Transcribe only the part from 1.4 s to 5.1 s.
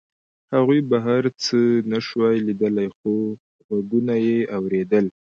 څه نشوای لیدلی خو غږونه یې اورېدل